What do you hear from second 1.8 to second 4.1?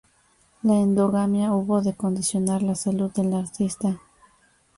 de condicionar la salud del artista.